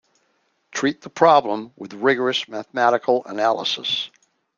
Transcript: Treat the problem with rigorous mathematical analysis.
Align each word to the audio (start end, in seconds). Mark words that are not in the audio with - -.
Treat 0.71 1.01
the 1.01 1.11
problem 1.11 1.73
with 1.77 1.93
rigorous 1.93 2.47
mathematical 2.47 3.23
analysis. 3.25 4.09